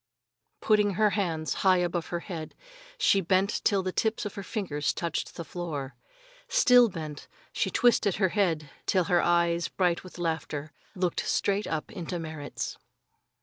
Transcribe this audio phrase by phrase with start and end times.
[0.61, 2.55] Putting her hands high above her head,
[2.97, 5.93] she bent till the tips of her fingers touched the floor.
[6.47, 12.17] Still bent, she twisted her head till her eyes, bright with laughter, looked straight into
[12.17, 12.79] Merrit's.